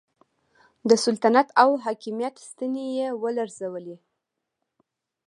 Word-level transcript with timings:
د 0.89 0.91
سلطنت 1.05 1.47
او 1.63 1.69
حاکمیت 1.83 2.35
ستنې 2.49 2.85
یې 2.97 3.07
ولړزولې. 3.21 3.97